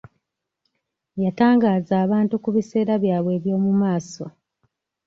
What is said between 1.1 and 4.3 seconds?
Yatangaaza abantu ku biseera byabwe eby'omumaaso.